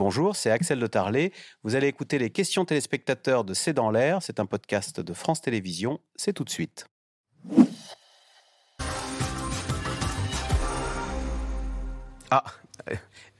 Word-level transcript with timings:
Bonjour, 0.00 0.34
c'est 0.34 0.50
Axel 0.50 0.80
de 0.80 0.86
Tarlet. 0.86 1.30
Vous 1.62 1.74
allez 1.74 1.86
écouter 1.86 2.18
les 2.18 2.30
questions 2.30 2.64
téléspectateurs 2.64 3.44
de 3.44 3.52
C'est 3.52 3.74
dans 3.74 3.90
l'air. 3.90 4.22
C'est 4.22 4.40
un 4.40 4.46
podcast 4.46 4.98
de 4.98 5.12
France 5.12 5.42
Télévisions. 5.42 6.00
C'est 6.16 6.32
tout 6.32 6.42
de 6.42 6.48
suite. 6.48 6.86
Ah, 12.30 12.44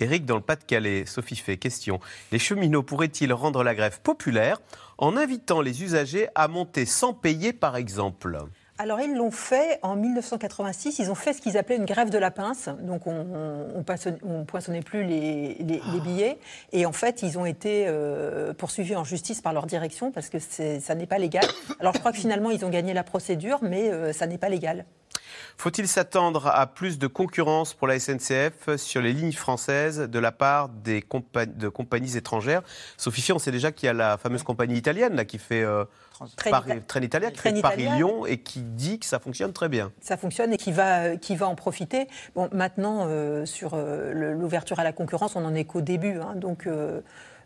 Eric 0.00 0.26
dans 0.26 0.34
le 0.34 0.42
Pas-de-Calais, 0.42 1.06
Sophie 1.06 1.36
fait 1.36 1.56
question. 1.56 1.98
Les 2.30 2.38
cheminots 2.38 2.82
pourraient-ils 2.82 3.32
rendre 3.32 3.64
la 3.64 3.74
grève 3.74 4.02
populaire 4.02 4.60
en 4.98 5.16
invitant 5.16 5.62
les 5.62 5.82
usagers 5.82 6.28
à 6.34 6.46
monter 6.46 6.84
sans 6.84 7.14
payer 7.14 7.54
par 7.54 7.76
exemple? 7.76 8.38
Alors 8.80 8.98
ils 9.02 9.14
l'ont 9.14 9.30
fait 9.30 9.78
en 9.82 9.94
1986, 9.94 11.00
ils 11.00 11.10
ont 11.10 11.14
fait 11.14 11.34
ce 11.34 11.42
qu'ils 11.42 11.58
appelaient 11.58 11.76
une 11.76 11.84
grève 11.84 12.08
de 12.08 12.16
la 12.16 12.30
pince, 12.30 12.70
donc 12.80 13.06
on 13.06 13.24
ne 13.24 14.44
poinçonnait 14.44 14.80
plus 14.80 15.04
les, 15.04 15.82
billets, 16.02 16.38
et 16.72 16.86
en 16.86 16.92
fait 16.92 17.22
ils 17.22 17.38
ont 17.38 17.44
été 17.44 17.84
euh, 17.86 18.54
poursuivis 18.54 18.96
en 18.96 19.04
justice 19.04 19.42
par 19.42 19.52
leur 19.52 19.66
direction 19.66 20.10
parce 20.10 20.30
que 20.30 20.38
ça 20.38 20.94
n'est 20.94 21.06
pas 21.06 21.18
légal. 21.18 21.44
Alors 21.78 21.92
je 21.92 21.98
crois 21.98 22.10
que 22.10 22.16
finalement 22.16 22.50
ils 22.50 22.64
ont 22.64 22.70
gagné 22.70 22.94
la 22.94 23.04
procédure, 23.04 23.58
mais 23.60 23.90
euh, 23.90 24.14
ça 24.14 24.26
n'est 24.26 24.38
pas 24.38 24.48
légal. 24.48 24.86
Faut-il 25.56 25.88
s'attendre 25.88 26.46
à 26.48 26.66
plus 26.66 26.98
de 26.98 27.06
concurrence 27.06 27.74
pour 27.74 27.86
la 27.86 27.98
SNCF 27.98 28.76
sur 28.76 29.02
les 29.02 29.12
lignes 29.12 29.32
françaises 29.32 30.00
de 30.00 30.18
la 30.18 30.32
part 30.32 30.68
des 30.68 31.04
de 31.46 31.68
compagnies 31.68 32.16
étrangères? 32.16 32.62
Sophie, 32.96 33.32
on 33.32 33.38
sait 33.38 33.52
déjà 33.52 33.72
qu'il 33.72 33.86
y 33.86 33.90
a 33.90 33.92
la 33.92 34.18
fameuse 34.18 34.42
compagnie 34.42 34.76
italienne 34.76 35.14
là, 35.14 35.24
qui 35.24 35.38
fait 35.38 35.62
euh, 35.62 35.84
Paris, 36.50 36.72
Italia, 37.02 37.30
qui 37.30 37.38
fait 37.38 37.60
Paris-Lyon 37.60 38.26
et 38.26 38.38
qui 38.38 38.60
dit 38.60 38.98
que 38.98 39.06
ça 39.06 39.18
fonctionne 39.18 39.52
très 39.52 39.68
bien. 39.68 39.92
Ça 40.00 40.16
fonctionne 40.16 40.52
et 40.52 40.56
qui 40.56 40.72
va, 40.72 41.16
qui 41.16 41.36
va 41.36 41.46
en 41.46 41.54
profiter. 41.54 42.08
Bon, 42.34 42.48
maintenant, 42.52 43.06
euh, 43.08 43.46
sur 43.46 43.72
euh, 43.74 44.34
l'ouverture 44.34 44.78
à 44.80 44.84
la 44.84 44.92
concurrence, 44.92 45.36
on 45.36 45.40
n'en 45.40 45.54
est 45.54 45.64
qu'au 45.64 45.80
début. 45.80 46.18
Hein, 46.18 46.34
donc, 46.36 46.68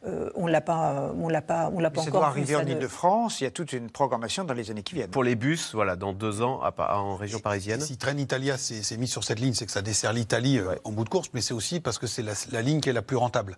euh, 0.06 0.28
on 0.34 0.46
l'a 0.46 0.60
pas, 0.60 1.12
on 1.18 1.28
l'a 1.28 1.40
pas, 1.40 1.70
on 1.72 1.80
l'a 1.80 1.90
pas 1.90 2.02
encore. 2.02 2.12
Ça 2.12 2.18
doit 2.18 2.26
arriver 2.26 2.56
en 2.56 2.66
Ile-de-France. 2.66 3.40
Il 3.40 3.44
y 3.44 3.46
a 3.46 3.50
toute 3.50 3.72
une 3.72 3.90
programmation 3.90 4.44
dans 4.44 4.52
les 4.52 4.70
années 4.70 4.82
qui 4.82 4.94
viennent. 4.94 5.10
Pour 5.10 5.24
les 5.24 5.34
bus, 5.34 5.74
voilà, 5.74 5.96
dans 5.96 6.12
deux 6.12 6.42
ans 6.42 6.60
en 6.76 7.16
région 7.16 7.38
parisienne. 7.38 7.80
Si 7.80 7.96
Trenitalia 7.96 8.58
s'est 8.58 8.96
mis 8.96 9.08
sur 9.08 9.24
cette 9.24 9.40
ligne, 9.40 9.54
c'est 9.54 9.66
que 9.66 9.72
ça 9.72 9.82
dessert 9.82 10.12
l'Italie 10.12 10.58
euh, 10.58 10.74
en 10.84 10.92
bout 10.92 11.04
de 11.04 11.08
course, 11.08 11.30
mais 11.32 11.40
c'est 11.40 11.54
aussi 11.54 11.80
parce 11.80 11.98
que 11.98 12.06
c'est 12.06 12.22
la, 12.22 12.62
ligne 12.62 12.80
qui 12.80 12.90
est 12.90 12.94
la 12.94 13.02
plus 13.02 13.16
rentable. 13.16 13.56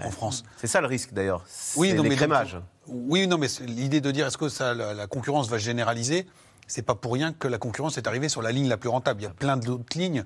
En 0.00 0.10
France. 0.12 0.44
C'est 0.58 0.68
ça 0.68 0.80
le 0.80 0.86
risque 0.86 1.12
d'ailleurs. 1.12 1.44
Oui, 1.74 1.92
non, 1.92 2.04
l'écrémage. 2.04 2.56
oui, 2.86 3.26
non, 3.26 3.36
mais 3.36 3.48
l'idée 3.66 4.00
de 4.00 4.12
dire 4.12 4.28
est-ce 4.28 4.38
que 4.38 4.48
ça, 4.48 4.72
la, 4.72 5.06
concurrence 5.08 5.48
va 5.48 5.58
généraliser, 5.58 6.26
c'est 6.68 6.82
pas 6.82 6.94
pour 6.94 7.14
rien 7.14 7.32
que 7.32 7.48
la 7.48 7.58
concurrence 7.58 7.98
est 7.98 8.06
arrivée 8.06 8.28
sur 8.28 8.40
la 8.40 8.52
ligne 8.52 8.68
la 8.68 8.76
plus 8.76 8.90
rentable. 8.90 9.22
Il 9.22 9.24
y 9.24 9.26
a 9.26 9.30
plein 9.30 9.56
d'autres 9.56 9.98
lignes 9.98 10.24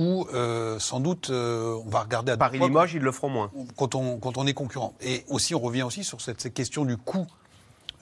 où 0.00 0.26
euh, 0.32 0.78
sans 0.78 0.98
doute 0.98 1.28
euh, 1.28 1.78
on 1.84 1.90
va 1.90 2.00
regarder 2.00 2.32
à 2.32 2.38
Paris-Limoges, 2.38 2.94
ils 2.94 3.02
le 3.02 3.12
feront 3.12 3.28
moins. 3.28 3.50
Quand 3.76 3.94
on, 3.94 4.18
quand 4.18 4.38
on 4.38 4.46
est 4.46 4.54
concurrent. 4.54 4.94
Et 5.02 5.26
aussi, 5.28 5.54
on 5.54 5.60
revient 5.60 5.82
aussi 5.82 6.04
sur 6.04 6.22
cette, 6.22 6.54
question 6.54 6.86
du 6.86 6.96
coût 6.96 7.26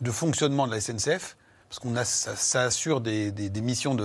de 0.01 0.13
fonctionnement 0.13 0.69
de 0.69 0.73
la 0.73 0.81
SNCF, 0.81 1.37
parce 1.69 1.81
qu'on 1.81 1.97
a, 1.97 2.05
ça, 2.05 2.63
assure 2.63 3.01
des, 3.01 3.33
des, 3.33 3.61
missions 3.61 3.97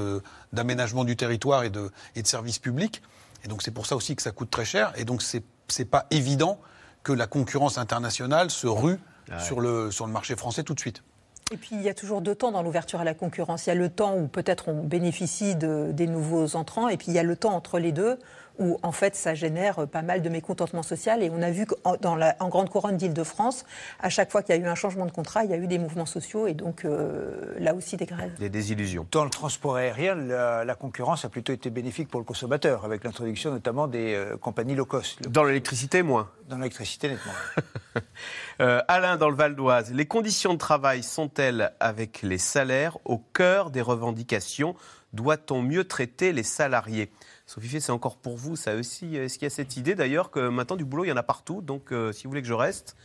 d'aménagement 0.51 1.03
du 1.03 1.15
territoire 1.15 1.63
et 1.63 1.69
de, 1.69 1.91
et 2.15 2.23
de 2.23 2.27
services 2.27 2.57
publics. 2.57 3.03
Et 3.45 3.47
donc 3.47 3.61
c'est 3.61 3.71
pour 3.71 3.85
ça 3.85 3.95
aussi 3.95 4.15
que 4.15 4.23
ça 4.23 4.31
coûte 4.31 4.49
très 4.49 4.65
cher. 4.65 4.91
Et 4.95 5.05
donc 5.05 5.21
c'est 5.21 5.43
n'est 5.77 5.85
pas 5.85 6.07
évident 6.09 6.59
que 7.03 7.13
la 7.13 7.27
concurrence 7.27 7.77
internationale 7.77 8.49
se 8.49 8.67
rue 8.67 8.99
sur, 9.39 9.61
le, 9.61 9.91
sur 9.91 10.07
le 10.07 10.11
marché 10.11 10.35
français 10.35 10.63
tout 10.63 10.73
de 10.73 10.79
suite. 10.79 11.03
Et 11.51 11.57
puis 11.57 11.69
il 11.73 11.81
y 11.81 11.89
a 11.89 11.93
toujours 11.93 12.21
deux 12.21 12.35
temps 12.35 12.51
dans 12.51 12.63
l'ouverture 12.63 12.99
à 12.99 13.03
la 13.03 13.13
concurrence. 13.13 13.65
Il 13.65 13.69
y 13.69 13.71
a 13.71 13.75
le 13.75 13.89
temps 13.89 14.15
où 14.17 14.27
peut-être 14.27 14.69
on 14.69 14.83
bénéficie 14.83 15.55
de, 15.55 15.89
des 15.91 16.07
nouveaux 16.07 16.55
entrants, 16.55 16.89
et 16.89 16.97
puis 16.97 17.07
il 17.09 17.13
y 17.13 17.19
a 17.19 17.23
le 17.23 17.35
temps 17.35 17.53
entre 17.53 17.79
les 17.79 17.91
deux 17.91 18.17
où 18.59 18.77
en 18.83 18.91
fait 18.91 19.15
ça 19.15 19.33
génère 19.33 19.87
pas 19.87 20.01
mal 20.01 20.21
de 20.21 20.29
mécontentement 20.29 20.83
social. 20.83 21.23
Et 21.23 21.29
on 21.31 21.41
a 21.41 21.51
vu 21.51 21.65
qu'en 21.65 21.95
dans 22.01 22.15
la, 22.15 22.35
en 22.39 22.49
grande 22.49 22.69
couronne 22.69 22.97
d'Île-de-France, 22.97 23.65
à 23.99 24.09
chaque 24.09 24.31
fois 24.31 24.43
qu'il 24.43 24.55
y 24.55 24.57
a 24.57 24.61
eu 24.61 24.67
un 24.67 24.75
changement 24.75 25.05
de 25.05 25.11
contrat, 25.11 25.43
il 25.43 25.51
y 25.51 25.53
a 25.53 25.57
eu 25.57 25.67
des 25.67 25.79
mouvements 25.79 26.05
sociaux 26.05 26.47
et 26.47 26.53
donc 26.53 26.85
euh, 26.85 27.55
là 27.59 27.73
aussi 27.73 27.97
des 27.97 28.05
grèves. 28.05 28.33
Des 28.39 28.49
désillusions. 28.49 29.07
Dans 29.11 29.23
le 29.23 29.29
transport 29.29 29.75
aérien, 29.75 30.15
la, 30.15 30.75
concurrence 30.75 31.23
a 31.23 31.29
plutôt 31.29 31.53
été 31.53 31.69
bénéfique 31.69 32.09
pour 32.09 32.19
le 32.19 32.25
consommateur, 32.25 32.83
avec 32.83 33.03
l'introduction 33.03 33.51
notamment 33.51 33.87
des 33.87 34.13
euh, 34.13 34.37
compagnies 34.37 34.75
low 34.75 34.85
cost. 34.85 35.21
Dans 35.29 35.43
l'électricité, 35.43 36.03
moins. 36.03 36.29
Dans 36.49 36.57
l'électricité, 36.57 37.09
nettement. 37.09 37.33
euh, 38.61 38.81
Alain, 38.87 39.17
dans 39.17 39.29
le 39.29 39.35
Val 39.35 39.55
d'Oise, 39.55 39.91
les 39.91 40.05
conditions 40.05 40.53
de 40.53 40.59
travail 40.59 41.03
sont-elles, 41.03 41.73
avec 41.79 42.21
les 42.21 42.37
salaires, 42.37 42.97
au 43.05 43.17
cœur 43.17 43.71
des 43.71 43.81
revendications? 43.81 44.75
Doit-on 45.13 45.61
mieux 45.61 45.83
traiter 45.83 46.33
les 46.33 46.43
salariés? 46.43 47.11
Sophie, 47.45 47.81
c'est 47.81 47.91
encore 47.91 48.17
pour 48.17 48.35
vous, 48.35 48.55
ça 48.55 48.75
aussi. 48.75 49.15
Est-ce 49.15 49.35
qu'il 49.35 49.45
y 49.45 49.47
a 49.47 49.51
cette 49.51 49.77
idée 49.77 49.95
d'ailleurs 49.95 50.31
que 50.31 50.47
maintenant 50.47 50.75
du 50.75 50.85
boulot, 50.85 51.05
il 51.05 51.09
y 51.09 51.11
en 51.11 51.17
a 51.17 51.23
partout, 51.23 51.61
donc 51.61 51.91
euh, 51.91 52.11
si 52.11 52.23
vous 52.23 52.29
voulez 52.29 52.41
que 52.41 52.47
je 52.47 52.53
reste, 52.53 52.95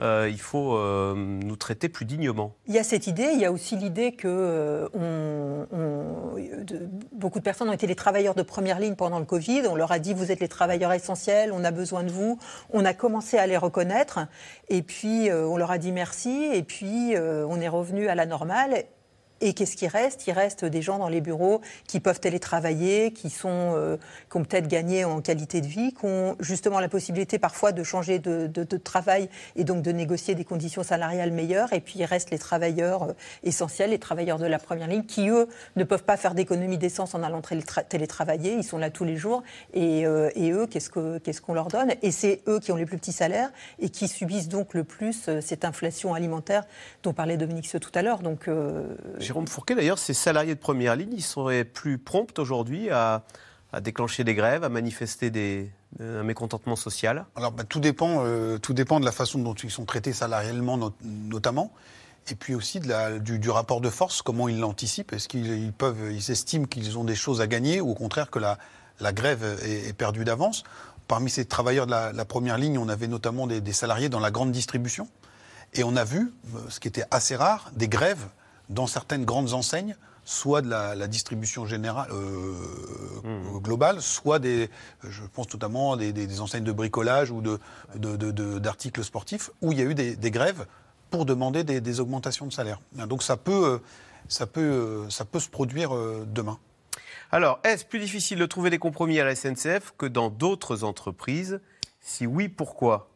euh, 0.00 0.28
il 0.30 0.40
faut 0.40 0.76
euh, 0.76 1.14
nous 1.14 1.56
traiter 1.56 1.88
plus 1.88 2.04
dignement. 2.04 2.54
Il 2.66 2.74
y 2.74 2.78
a 2.78 2.84
cette 2.84 3.06
idée, 3.06 3.30
il 3.32 3.40
y 3.40 3.44
a 3.44 3.52
aussi 3.52 3.76
l'idée 3.76 4.12
que 4.12 4.88
beaucoup 7.12 7.38
de 7.38 7.44
personnes 7.44 7.68
ont 7.68 7.72
été 7.72 7.86
les 7.86 7.94
travailleurs 7.94 8.34
de 8.34 8.42
première 8.42 8.78
ligne 8.78 8.94
pendant 8.94 9.18
le 9.18 9.24
Covid. 9.24 9.62
On 9.68 9.74
leur 9.74 9.92
a 9.92 9.98
dit 9.98 10.14
vous 10.14 10.32
êtes 10.32 10.40
les 10.40 10.48
travailleurs 10.48 10.92
essentiels, 10.92 11.52
on 11.52 11.64
a 11.64 11.70
besoin 11.70 12.02
de 12.02 12.10
vous. 12.10 12.38
On 12.72 12.84
a 12.84 12.94
commencé 12.94 13.38
à 13.38 13.46
les 13.46 13.56
reconnaître 13.56 14.20
et 14.68 14.82
puis 14.82 15.30
on 15.32 15.56
leur 15.56 15.70
a 15.70 15.78
dit 15.78 15.92
merci 15.92 16.50
et 16.52 16.62
puis 16.62 17.14
on 17.16 17.60
est 17.60 17.68
revenu 17.68 18.08
à 18.08 18.14
la 18.14 18.26
normale 18.26 18.84
et 19.40 19.52
qu'est-ce 19.52 19.76
qui 19.76 19.86
reste? 19.86 20.26
Il 20.26 20.32
reste 20.32 20.64
des 20.64 20.80
gens 20.80 20.98
dans 20.98 21.08
les 21.08 21.20
bureaux 21.20 21.60
qui 21.86 22.00
peuvent 22.00 22.20
télétravailler, 22.20 23.12
qui, 23.12 23.28
sont, 23.28 23.74
euh, 23.76 23.98
qui 24.30 24.36
ont 24.38 24.44
peut-être 24.44 24.66
gagné 24.66 25.04
en 25.04 25.20
qualité 25.20 25.60
de 25.60 25.66
vie, 25.66 25.92
qui 25.92 26.06
ont 26.06 26.36
justement 26.40 26.80
la 26.80 26.88
possibilité 26.88 27.38
parfois 27.38 27.72
de 27.72 27.82
changer 27.82 28.18
de, 28.18 28.64
travail 28.76 29.28
et 29.54 29.64
donc 29.64 29.82
de 29.82 29.92
négocier 29.92 30.34
des 30.34 30.44
conditions 30.44 30.82
salariales 30.82 31.32
meilleures. 31.32 31.72
Et 31.72 31.80
puis 31.80 31.94
il 31.98 32.04
reste 32.04 32.30
les 32.30 32.38
travailleurs 32.38 33.02
euh, 33.02 33.12
essentiels, 33.42 33.90
les 33.90 33.98
travailleurs 33.98 34.38
de 34.38 34.46
la 34.46 34.58
première 34.58 34.88
ligne, 34.88 35.04
qui 35.04 35.28
eux 35.28 35.48
ne 35.76 35.84
peuvent 35.84 36.04
pas 36.04 36.16
faire 36.16 36.34
d'économie 36.34 36.78
d'essence 36.78 37.14
en 37.14 37.22
allant 37.22 37.42
télétravailler. 37.88 38.54
Ils 38.54 38.64
sont 38.64 38.78
là 38.78 38.90
tous 38.90 39.04
les 39.04 39.16
jours. 39.16 39.42
Et, 39.74 40.06
euh, 40.06 40.30
et 40.34 40.50
eux, 40.52 40.66
qu'est-ce 40.66 40.88
qu'on 40.88 41.20
ce 41.30 41.40
qu'on 41.40 41.54
leur 41.54 41.68
donne? 41.68 41.92
Et 42.00 42.10
c'est 42.10 42.40
eux 42.48 42.58
qui 42.58 42.72
ont 42.72 42.76
les 42.76 42.86
plus 42.86 42.96
petits 42.96 43.12
salaires 43.12 43.50
et 43.78 43.90
qui 43.90 44.08
subissent 44.08 44.48
donc 44.48 44.72
le 44.72 44.84
plus 44.84 45.28
cette 45.40 45.64
inflation 45.64 46.14
alimentaire 46.14 46.64
dont 47.02 47.12
parlait 47.12 47.36
Dominique 47.36 47.66
Ce 47.66 47.76
tout 47.76 47.90
à 47.94 48.02
l'heure. 48.02 48.20
Donc 48.20 48.48
Jérôme 49.26 49.48
Fourquet, 49.48 49.74
d'ailleurs, 49.74 49.98
ces 49.98 50.14
salariés 50.14 50.54
de 50.54 50.60
première 50.60 50.96
ligne, 50.96 51.12
ils 51.12 51.22
seraient 51.22 51.64
plus 51.64 51.98
prompts 51.98 52.38
aujourd'hui 52.38 52.90
à, 52.90 53.24
déclencher 53.82 54.24
des 54.24 54.34
grèves, 54.34 54.64
à 54.64 54.70
manifester 54.70 55.28
des, 55.30 55.70
un 56.00 56.22
mécontentement 56.22 56.76
social? 56.76 57.26
Alors, 57.36 57.52
bah, 57.52 57.64
tout, 57.64 57.80
dépend, 57.80 58.24
euh, 58.24 58.58
tout 58.58 58.72
dépend 58.72 59.00
de 59.00 59.04
la 59.04 59.12
façon 59.12 59.38
dont 59.38 59.54
ils 59.54 59.70
sont 59.70 59.84
traités 59.84 60.12
salarialement, 60.12 60.78
notamment. 61.02 61.72
Et 62.28 62.34
puis 62.34 62.54
aussi 62.54 62.80
du, 62.80 63.50
rapport 63.50 63.80
de 63.80 63.90
force, 63.90 64.22
comment 64.22 64.48
ils 64.48 64.58
l'anticipent. 64.58 65.12
Est-ce 65.12 65.28
qu'ils 65.28 65.72
peuvent, 65.72 66.10
ils 66.10 66.30
estiment 66.30 66.66
qu'ils 66.66 66.98
ont 66.98 67.04
des 67.04 67.14
choses 67.14 67.40
à 67.40 67.46
gagner 67.46 67.80
ou 67.80 67.90
au 67.90 67.94
contraire 67.94 68.30
que 68.30 68.38
la, 68.38 69.12
grève 69.12 69.44
est, 69.62 69.92
perdue 69.92 70.24
d'avance? 70.24 70.64
Parmi 71.06 71.30
ces 71.30 71.44
travailleurs 71.44 71.86
de 71.86 71.92
la, 71.92 72.24
première 72.24 72.58
ligne, 72.58 72.78
on 72.78 72.88
avait 72.88 73.06
notamment 73.06 73.46
des, 73.46 73.60
des, 73.60 73.72
salariés 73.72 74.08
dans 74.08 74.18
la 74.18 74.30
grande 74.32 74.50
distribution. 74.50 75.08
Et 75.74 75.84
on 75.84 75.94
a 75.94 76.04
vu, 76.04 76.32
euh, 76.54 76.58
ce 76.68 76.80
qui 76.80 76.88
était 76.88 77.04
assez 77.10 77.36
rare, 77.36 77.70
des 77.74 77.88
grèves 77.88 78.26
dans 78.68 78.86
certaines 78.86 79.24
grandes 79.24 79.52
enseignes, 79.52 79.96
soit 80.24 80.60
de 80.60 80.68
la, 80.68 81.06
distribution 81.06 81.66
générale 81.66 82.08
euh, 82.12 82.54
mmh. 83.22 83.58
globale, 83.60 84.02
soit 84.02 84.40
des, 84.40 84.68
je 85.08 85.22
pense 85.32 85.52
notamment 85.52 85.92
à 85.92 85.96
des, 85.96 86.40
enseignes 86.40 86.64
de 86.64 86.72
bricolage 86.72 87.30
ou 87.30 87.40
d'articles 87.40 89.00
de, 89.00 89.04
sportifs, 89.04 89.50
où 89.62 89.72
il 89.72 89.78
y 89.78 89.82
a 89.82 89.84
eu 89.84 89.94
des, 89.94 90.30
grèves 90.30 90.66
pour 91.10 91.26
demander 91.26 91.62
des, 91.62 92.00
augmentations 92.00 92.46
de 92.46 92.52
salaire. 92.52 92.80
Donc 92.92 93.22
ça 93.22 93.36
peut, 93.36 93.80
ça 94.28 94.46
peut, 94.46 95.06
ça 95.10 95.24
peut 95.24 95.40
se 95.40 95.48
produire 95.48 95.94
euh, 95.94 96.26
demain. 96.28 96.58
Alors, 97.30 97.60
est-ce 97.64 97.84
plus 97.84 97.98
difficile 97.98 98.38
de 98.38 98.46
trouver 98.46 98.70
des 98.70 98.78
compromis 98.78 99.20
à 99.20 99.24
la 99.24 99.34
SNCF 99.34 99.94
que 99.96 100.06
dans 100.06 100.30
d'autres 100.30 100.84
entreprises? 100.84 101.60
Si 102.00 102.26
oui, 102.26 102.48
pourquoi? 102.48 103.10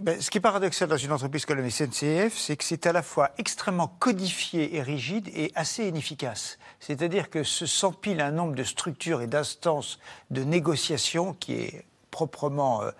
Ben, 0.00 0.20
ce 0.20 0.30
qui 0.30 0.38
est 0.38 0.40
paradoxal 0.40 0.88
dans 0.88 0.96
une 0.96 1.12
entreprise 1.12 1.44
comme 1.44 1.60
la 1.60 1.70
SNCF, 1.70 2.36
c'est 2.36 2.56
que 2.56 2.64
c'est 2.64 2.86
à 2.86 2.92
la 2.92 3.02
fois 3.02 3.30
extrêmement 3.38 3.88
codifié 3.88 4.76
et 4.76 4.82
rigide 4.82 5.28
et 5.34 5.52
assez 5.54 5.86
inefficace. 5.86 6.58
C'est-à-dire 6.80 7.30
que 7.30 7.44
se 7.44 7.66
s'empile 7.66 8.20
un 8.20 8.30
nombre 8.30 8.54
de 8.54 8.64
structures 8.64 9.22
et 9.22 9.26
d'instances 9.26 9.98
de 10.30 10.42
négociation 10.44 11.34
qui 11.34 11.54
est 11.54 11.84
proprement 12.10 12.82
euh, 12.82 12.90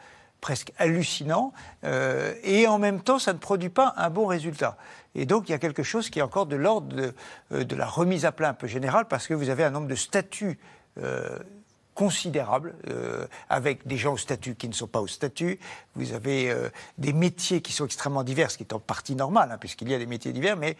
presque 0.41 0.73
hallucinant, 0.79 1.53
euh, 1.85 2.35
et 2.43 2.67
en 2.67 2.79
même 2.79 3.01
temps, 3.01 3.19
ça 3.19 3.33
ne 3.33 3.39
produit 3.39 3.69
pas 3.69 3.95
un 3.97 4.11
bon 4.11 4.27
résultat. 4.27 4.77
Et 5.15 5.25
donc, 5.25 5.49
il 5.49 5.53
y 5.53 5.55
a 5.55 5.59
quelque 5.59 5.83
chose 5.83 6.11
qui 6.11 6.19
est 6.19 6.23
encore 6.23 6.47
de 6.47 6.57
l'ordre 6.57 6.95
de, 6.95 7.15
euh, 7.53 7.65
la 7.77 7.87
remise 7.87 8.25
à 8.25 8.33
plat 8.33 8.49
un 8.49 8.55
peu 8.55 8.67
générale, 8.67 9.07
parce 9.07 9.27
que 9.27 9.35
vous 9.35 9.51
avez 9.51 9.65
un 9.65 9.71
nombre 9.71 9.89
de 9.89 9.95
statuts 9.95 10.59
considérable, 11.95 12.75
euh, 12.89 13.27
avec 13.49 13.87
des 13.87 13.97
gens 13.97 14.15
au 14.15 14.19
statut 14.19 14.55
qui 14.55 14.69
ne 14.69 14.75
sont 14.75 14.87
pas 14.87 15.01
au 15.01 15.07
statut. 15.07 15.59
Vous 15.95 16.13
avez 16.15 16.51
euh, 16.51 16.69
des 16.99 17.13
métiers 17.13 17.61
qui 17.61 17.73
sont 17.73 17.85
extrêmement 17.85 18.23
divers, 18.23 18.51
ce 18.51 18.57
qui 18.57 18.65
est 18.65 18.73
en 18.73 18.81
partie 18.81 19.15
normal, 19.15 19.51
hein, 19.53 19.59
puisqu'il 19.59 19.91
y 19.91 19.95
a 19.95 19.99
des 19.99 20.07
métiers 20.07 20.33
divers, 20.33 20.57
mais 20.57 20.77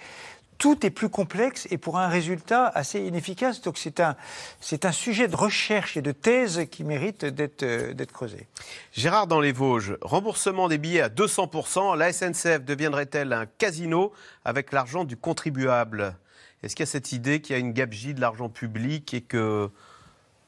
tout 0.63 0.87
est 0.87 0.91
plus 0.91 1.09
complexe 1.09 1.67
et 1.73 1.77
pour 1.77 1.99
un 1.99 2.07
résultat 2.07 2.69
assez 2.69 3.01
inefficace. 3.01 3.63
Donc 3.63 3.79
c'est 3.79 3.99
un, 3.99 4.17
c'est 4.61 4.85
un 4.85 4.93
sujet 4.93 5.27
de 5.27 5.35
recherche 5.35 5.97
et 5.97 6.03
de 6.03 6.13
thèse 6.13 6.67
qui 6.71 6.85
mérite 6.85 7.25
d'être, 7.25 7.65
euh, 7.65 7.93
d'être 7.95 8.13
creusé. 8.13 8.47
Gérard 8.93 9.27
dans 9.27 9.41
les 9.41 9.51
Vosges, 9.51 9.97
remboursement 10.01 10.69
des 10.69 10.79
billets 10.79 11.01
à 11.01 11.09
200%, 11.09 11.97
la 11.97 12.13
SNCF 12.13 12.65
deviendrait-elle 12.65 13.33
un 13.33 13.47
casino 13.47 14.13
avec 14.45 14.73
l'argent 14.73 15.05
du 15.05 15.17
contribuable? 15.17 16.15
Est-ce 16.63 16.77
qu'il 16.77 16.85
y 16.85 16.89
a 16.89 16.93
cette 16.93 17.11
idée 17.11 17.41
qu'il 17.41 17.55
y 17.55 17.57
a 17.57 17.61
une 17.61 17.73
gabegie 17.73 18.15
de 18.15 18.21
l'argent 18.21 18.49
public 18.49 19.15
et 19.15 19.21
que 19.21 19.69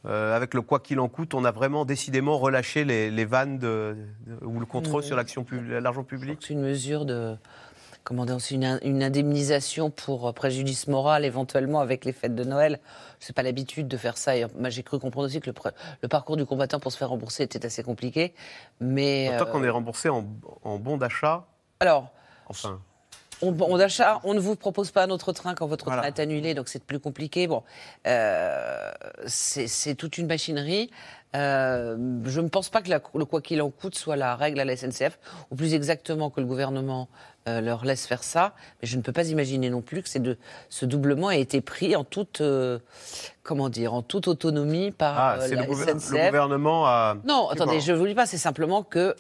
euh, 0.07 0.37
avec 0.37 0.55
le 0.55 0.63
quoi 0.63 0.81
qu'il 0.81 1.01
en 1.01 1.09
coûte, 1.09 1.35
on 1.35 1.45
a 1.45 1.51
vraiment 1.51 1.85
décidément 1.85 2.39
relâché 2.39 2.85
les, 2.85 3.25
vannes 3.25 3.59
de, 3.59 3.97
ou 4.43 4.61
le 4.61 4.67
contrôle 4.67 5.03
sur 5.03 5.17
l'action 5.17 5.47
l'argent 5.69 6.05
public 6.05 6.39
C'est 6.43 6.53
une 6.53 6.61
mesure 6.61 7.07
de, 7.07 7.37
comment 8.03 8.27
dire, 8.27 8.37
une, 8.51 8.79
une, 8.83 9.03
indemnisation 9.03 9.91
pour 9.91 10.35
préjudice 10.35 10.89
moral 10.89 11.25
éventuellement 11.25 11.81
avec 11.81 12.05
les 12.05 12.13
fêtes 12.13 12.35
de 12.35 12.45
Noël. 12.45 12.81
C'est 13.19 13.35
pas 13.35 13.43
l'habitude 13.43 13.89
de 13.89 13.97
faire 13.97 14.19
ça. 14.19 14.33
moi, 14.59 14.69
j'ai 14.69 14.83
cru 14.83 14.99
comprendre 14.99 15.27
aussi 15.27 15.41
que 15.41 15.49
le, 15.49 15.57
le, 16.03 16.09
parcours 16.09 16.37
du 16.37 16.45
combattant 16.45 16.81
pour 16.81 16.93
se 16.93 16.99
faire 16.99 17.09
rembourser 17.09 17.45
était 17.45 17.65
assez 17.65 17.83
compliqué. 17.83 18.35
Mais 18.81 19.35
tant 19.39 19.47
qu'on 19.47 19.65
est 19.65 19.71
remboursé 19.71 20.11
en, 20.11 20.27
en 20.63 20.79
bon 20.79 20.99
d'achat. 20.99 21.47
Alors. 21.81 22.13
Enfin. 22.47 22.81
On, 23.43 23.53
bon 23.53 23.77
d'achat, 23.77 24.21
on 24.25 24.35
ne 24.35 24.41
vous 24.41 24.57
propose 24.57 24.91
pas 24.91 25.05
un 25.05 25.11
autre 25.11 25.33
train 25.33 25.55
quand 25.55 25.67
votre 25.67 25.87
train 25.87 26.03
est 26.03 26.19
annulé, 26.19 26.55
donc 26.55 26.69
c'est 26.69 26.83
plus 26.83 27.01
compliqué. 27.01 27.47
Bon, 27.47 27.63
euh, 28.07 28.91
c'est 29.27 29.95
toute 29.95 30.19
une 30.19 30.27
machinerie. 30.27 30.91
Euh, 31.35 31.97
je 32.25 32.41
ne 32.41 32.49
pense 32.49 32.69
pas 32.69 32.81
que 32.81 32.91
le 32.91 33.25
quoi 33.25 33.41
qu'il 33.41 33.61
en 33.61 33.71
coûte 33.71 33.97
soit 33.97 34.17
la 34.17 34.37
règle 34.37 34.61
à 34.61 34.65
la 34.65 34.77
SNCF, 34.77 35.19
ou 35.51 35.57
plus 35.57 35.75
exactement 35.75 36.31
que 36.31 36.41
le 36.41 36.47
gouvernement 36.47 37.09
euh, 37.49 37.61
leur 37.61 37.85
laisse 37.85 38.07
faire 38.07 38.23
ça. 38.23 38.55
Mais 38.81 38.89
je 38.89 38.97
ne 38.97 39.03
peux 39.03 39.13
pas 39.13 39.29
imaginer 39.29 39.69
non 39.69 39.83
plus 39.83 40.03
que 40.03 40.19
de, 40.19 40.39
ce 40.69 40.87
doublement 40.87 41.31
ait 41.31 41.41
été 41.41 41.61
pris 41.61 41.97
en 41.97 42.05
toute, 42.05 42.41
euh, 42.41 42.79
comment 43.43 43.69
dire, 43.69 43.95
en 43.95 44.03
toute 44.03 44.29
autonomie 44.29 44.93
par 44.93 45.19
ah, 45.19 45.37
la 45.39 45.49
le 45.49 45.75
SNCF. 45.75 46.11
Le 46.11 46.27
gouvernement 46.27 46.87
a. 46.87 47.17
Non, 47.25 47.49
attendez, 47.49 47.81
je 47.81 47.93
ne 47.93 47.99
vous 47.99 48.07
dis 48.07 48.15
pas. 48.15 48.27
C'est 48.27 48.39
simplement 48.39 48.85
que 48.85 49.17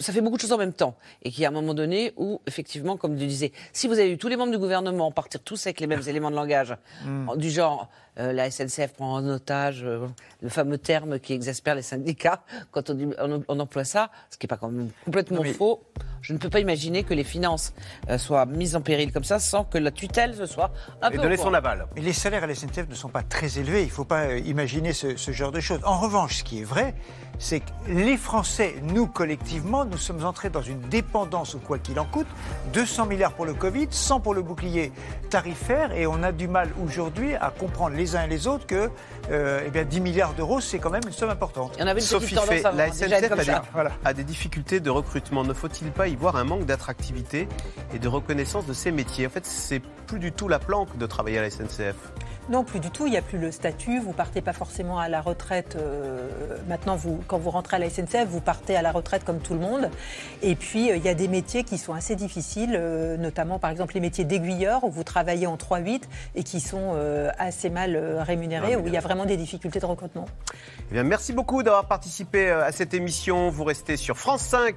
ça 0.00 0.12
fait 0.12 0.20
beaucoup 0.20 0.36
de 0.36 0.42
choses 0.42 0.52
en 0.52 0.58
même 0.58 0.72
temps. 0.72 0.96
Et 1.22 1.30
qu'il 1.30 1.42
y 1.42 1.46
a 1.46 1.48
un 1.48 1.52
moment 1.52 1.74
donné 1.74 2.12
où, 2.16 2.40
effectivement, 2.46 2.96
comme 2.96 3.16
tu 3.16 3.26
disais, 3.26 3.52
si 3.72 3.86
vous 3.88 3.98
avez 3.98 4.10
eu 4.10 4.18
tous 4.18 4.28
les 4.28 4.36
membres 4.36 4.52
du 4.52 4.58
gouvernement 4.58 5.10
partir 5.12 5.40
tous 5.40 5.66
avec 5.66 5.80
les 5.80 5.86
mêmes 5.86 6.02
éléments 6.06 6.30
de 6.30 6.36
langage, 6.36 6.76
hmm. 7.04 7.36
du 7.36 7.50
genre 7.50 7.88
euh, 8.18 8.32
la 8.32 8.50
SNCF 8.50 8.94
prend 8.94 9.14
en 9.14 9.28
otage 9.28 9.82
euh, 9.84 10.06
le 10.40 10.48
fameux 10.48 10.78
terme 10.78 11.18
qui 11.18 11.32
exaspère 11.32 11.74
les 11.74 11.82
syndicats 11.82 12.44
quand 12.70 12.90
on, 12.90 13.42
on, 13.48 13.60
emploie 13.60 13.84
ça, 13.84 14.10
ce 14.30 14.38
qui 14.38 14.46
n'est 14.46 14.48
pas 14.48 14.56
quand 14.56 14.70
même 14.70 14.90
complètement 15.04 15.42
faux. 15.42 15.82
Je 16.24 16.32
ne 16.32 16.38
peux 16.38 16.48
pas 16.48 16.60
imaginer 16.60 17.04
que 17.04 17.12
les 17.12 17.22
finances 17.22 17.74
euh, 18.08 18.16
soient 18.16 18.46
mises 18.46 18.76
en 18.76 18.80
péril 18.80 19.12
comme 19.12 19.24
ça 19.24 19.38
sans 19.38 19.64
que 19.64 19.76
la 19.76 19.90
tutelle 19.90 20.34
se 20.34 20.46
soit 20.46 20.70
un 21.02 21.10
Et 21.10 21.18
donner 21.18 21.36
son 21.36 21.52
aval. 21.52 21.86
Mais 21.94 22.00
les 22.00 22.14
salaires 22.14 22.44
à 22.44 22.46
la 22.46 22.54
SNCF 22.54 22.88
ne 22.88 22.94
sont 22.94 23.10
pas 23.10 23.22
très 23.22 23.58
élevés. 23.58 23.82
Il 23.82 23.88
ne 23.88 23.92
faut 23.92 24.06
pas 24.06 24.34
imaginer 24.36 24.94
ce, 24.94 25.16
ce 25.16 25.32
genre 25.32 25.52
de 25.52 25.60
choses. 25.60 25.80
En 25.84 25.98
revanche, 25.98 26.36
ce 26.36 26.44
qui 26.44 26.60
est 26.60 26.64
vrai, 26.64 26.94
c'est 27.38 27.60
que 27.60 27.70
les 27.88 28.16
Français, 28.16 28.76
nous 28.82 29.06
collectivement, 29.06 29.84
nous 29.84 29.98
sommes 29.98 30.24
entrés 30.24 30.50
dans 30.50 30.62
une 30.62 30.80
dépendance 30.80 31.54
au 31.54 31.58
quoi 31.58 31.78
qu'il 31.78 31.98
en 31.98 32.04
coûte. 32.04 32.26
200 32.72 33.06
milliards 33.06 33.32
pour 33.32 33.44
le 33.44 33.54
Covid, 33.54 33.88
100 33.90 34.20
pour 34.20 34.34
le 34.34 34.42
bouclier 34.42 34.92
tarifaire, 35.30 35.92
et 35.92 36.06
on 36.06 36.22
a 36.22 36.32
du 36.32 36.48
mal 36.48 36.70
aujourd'hui 36.82 37.34
à 37.34 37.50
comprendre 37.50 37.96
les 37.96 38.16
uns 38.16 38.24
et 38.24 38.28
les 38.28 38.46
autres 38.46 38.66
que 38.66 38.90
euh, 39.30 39.62
eh 39.66 39.70
bien, 39.70 39.84
10 39.84 40.00
milliards 40.00 40.34
d'euros, 40.34 40.60
c'est 40.60 40.78
quand 40.78 40.90
même 40.90 41.02
une 41.06 41.12
somme 41.12 41.30
importante. 41.30 41.72
Il 41.76 41.80
y 41.80 41.84
en 41.84 41.88
avait 41.88 42.00
une 42.00 42.06
Sophie 42.06 42.36
fait, 42.36 42.62
la 42.62 42.92
SNCF 42.92 43.32
a, 43.32 43.36
des, 43.36 43.90
a 44.04 44.12
des 44.12 44.24
difficultés 44.24 44.80
de 44.80 44.90
recrutement. 44.90 45.44
Ne 45.44 45.54
faut-il 45.54 45.90
pas 45.90 46.08
y 46.08 46.13
voir 46.16 46.36
un 46.36 46.44
manque 46.44 46.66
d'attractivité 46.66 47.48
et 47.94 47.98
de 47.98 48.08
reconnaissance 48.08 48.66
de 48.66 48.72
ces 48.72 48.92
métiers 48.92 49.26
En 49.26 49.30
fait, 49.30 49.46
c'est 49.46 49.80
plus 50.06 50.18
du 50.18 50.32
tout 50.32 50.48
la 50.48 50.58
planque 50.58 50.96
de 50.98 51.06
travailler 51.06 51.38
à 51.38 51.42
la 51.42 51.50
SNCF. 51.50 51.96
Non, 52.50 52.62
plus 52.62 52.78
du 52.78 52.90
tout. 52.90 53.06
Il 53.06 53.10
n'y 53.10 53.16
a 53.16 53.22
plus 53.22 53.38
le 53.38 53.50
statut. 53.50 54.00
Vous 54.00 54.12
partez 54.12 54.42
pas 54.42 54.52
forcément 54.52 54.98
à 54.98 55.08
la 55.08 55.22
retraite. 55.22 55.76
Euh, 55.76 56.28
maintenant, 56.68 56.94
vous, 56.94 57.20
quand 57.26 57.38
vous 57.38 57.50
rentrez 57.50 57.76
à 57.76 57.78
la 57.78 57.88
SNCF, 57.88 58.26
vous 58.28 58.40
partez 58.40 58.76
à 58.76 58.82
la 58.82 58.92
retraite 58.92 59.24
comme 59.24 59.38
tout 59.38 59.54
le 59.54 59.60
monde. 59.60 59.88
Et 60.42 60.54
puis, 60.54 60.90
euh, 60.90 60.96
il 60.96 61.04
y 61.04 61.08
a 61.08 61.14
des 61.14 61.28
métiers 61.28 61.64
qui 61.64 61.78
sont 61.78 61.94
assez 61.94 62.16
difficiles, 62.16 62.76
euh, 62.78 63.16
notamment 63.16 63.58
par 63.58 63.70
exemple 63.70 63.94
les 63.94 64.00
métiers 64.00 64.24
d'aiguilleur 64.24 64.84
où 64.84 64.90
vous 64.90 65.04
travaillez 65.04 65.46
en 65.46 65.56
3-8 65.56 66.02
et 66.34 66.42
qui 66.42 66.60
sont 66.60 66.94
assez 67.38 67.70
mal 67.70 67.96
rémunérés, 68.20 68.76
où 68.76 68.86
il 68.86 68.92
y 68.92 68.96
a 68.96 69.00
vraiment 69.00 69.24
des 69.24 69.36
difficultés 69.36 69.80
de 69.80 69.86
recrutement. 69.86 70.26
Eh 70.90 70.94
bien, 70.94 71.02
merci 71.02 71.32
beaucoup 71.32 71.62
d'avoir 71.62 71.86
participé 71.86 72.50
à 72.50 72.72
cette 72.72 72.94
émission. 72.94 73.50
Vous 73.50 73.64
restez 73.64 73.96
sur 73.96 74.18
France 74.18 74.42
5. 74.42 74.76